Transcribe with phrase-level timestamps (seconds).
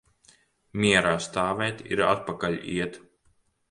[0.85, 3.03] Mierā stāvēt ir atpakaļ iet.